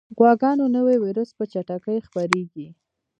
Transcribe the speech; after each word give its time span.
غواګانو 0.17 0.65
نوی 0.75 0.95
ویروس 1.03 1.29
په 1.37 1.43
چټکۍ 1.51 1.97
خپرېږي. 2.07 2.67